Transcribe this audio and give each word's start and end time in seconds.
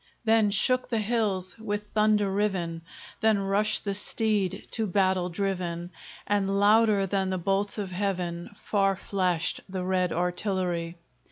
Then 0.25 0.49
shook 0.49 0.89
the 0.89 0.97
hills 0.97 1.59
with 1.59 1.91
thunder 1.93 2.33
riven, 2.33 2.81
Then 3.19 3.37
rushed 3.37 3.85
the 3.85 3.93
steed 3.93 4.67
to 4.71 4.87
battle 4.87 5.29
driven, 5.29 5.91
And 6.25 6.59
louder 6.59 7.05
than 7.05 7.29
the 7.29 7.37
bolts 7.37 7.77
of 7.77 7.91
heaven 7.91 8.49
Far 8.55 8.95
flashed 8.95 9.61
the 9.69 9.83
red 9.83 10.11
artillery. 10.11 10.97